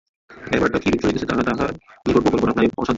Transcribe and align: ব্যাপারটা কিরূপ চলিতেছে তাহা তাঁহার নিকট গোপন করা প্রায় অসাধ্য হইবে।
ব্যাপারটা 0.51 0.77
কিরূপ 0.79 0.99
চলিতেছে 1.01 1.27
তাহা 1.29 1.43
তাঁহার 1.47 1.71
নিকট 2.05 2.21
গোপন 2.25 2.39
করা 2.41 2.53
প্রায় 2.53 2.67
অসাধ্য 2.67 2.77
হইবে। 2.77 2.89